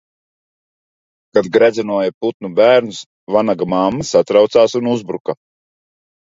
Kad 1.37 1.49
gredzenoja 1.57 2.15
putnu 2.25 2.51
bērnus, 2.61 3.03
vanagu 3.37 3.71
mamma 3.77 4.09
satraucās 4.15 4.77
un 4.83 4.93
uzbruka 4.97 5.41